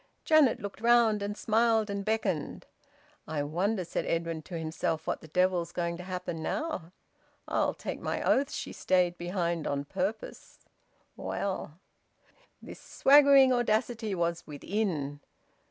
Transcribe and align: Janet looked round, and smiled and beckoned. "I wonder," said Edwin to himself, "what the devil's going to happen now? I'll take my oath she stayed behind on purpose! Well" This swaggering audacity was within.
Janet 0.25 0.59
looked 0.59 0.81
round, 0.81 1.21
and 1.21 1.37
smiled 1.37 1.87
and 1.87 2.03
beckoned. 2.03 2.65
"I 3.27 3.43
wonder," 3.43 3.85
said 3.85 4.03
Edwin 4.07 4.41
to 4.41 4.57
himself, 4.57 5.05
"what 5.05 5.21
the 5.21 5.27
devil's 5.27 5.71
going 5.71 5.95
to 5.97 6.03
happen 6.03 6.41
now? 6.41 6.91
I'll 7.47 7.75
take 7.75 7.99
my 7.99 8.19
oath 8.23 8.51
she 8.51 8.73
stayed 8.73 9.15
behind 9.19 9.67
on 9.67 9.85
purpose! 9.85 10.57
Well" 11.15 11.77
This 12.63 12.79
swaggering 12.79 13.53
audacity 13.53 14.15
was 14.15 14.47
within. 14.47 15.19